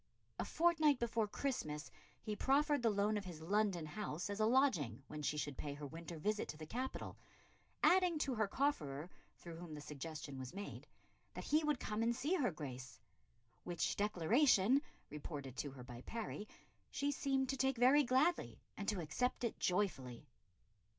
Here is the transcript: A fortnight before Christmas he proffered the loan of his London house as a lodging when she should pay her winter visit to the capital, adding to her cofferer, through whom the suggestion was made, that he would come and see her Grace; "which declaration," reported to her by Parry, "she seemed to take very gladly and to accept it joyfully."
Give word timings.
A 0.39 0.45
fortnight 0.45 0.97
before 0.97 1.27
Christmas 1.27 1.91
he 2.23 2.35
proffered 2.35 2.81
the 2.81 2.89
loan 2.89 3.17
of 3.17 3.25
his 3.25 3.39
London 3.39 3.85
house 3.85 4.31
as 4.31 4.39
a 4.39 4.47
lodging 4.47 5.03
when 5.07 5.21
she 5.21 5.37
should 5.37 5.59
pay 5.59 5.75
her 5.75 5.85
winter 5.85 6.17
visit 6.17 6.47
to 6.47 6.57
the 6.57 6.65
capital, 6.65 7.19
adding 7.83 8.17
to 8.17 8.33
her 8.33 8.47
cofferer, 8.47 9.11
through 9.37 9.57
whom 9.57 9.75
the 9.75 9.79
suggestion 9.81 10.39
was 10.39 10.55
made, 10.55 10.87
that 11.35 11.43
he 11.43 11.63
would 11.63 11.79
come 11.79 12.01
and 12.01 12.15
see 12.15 12.33
her 12.33 12.49
Grace; 12.49 12.99
"which 13.63 13.95
declaration," 13.95 14.81
reported 15.11 15.55
to 15.57 15.69
her 15.69 15.83
by 15.83 16.01
Parry, 16.01 16.47
"she 16.89 17.11
seemed 17.11 17.47
to 17.49 17.55
take 17.55 17.77
very 17.77 18.01
gladly 18.01 18.59
and 18.75 18.87
to 18.87 19.01
accept 19.01 19.43
it 19.43 19.59
joyfully." 19.59 20.25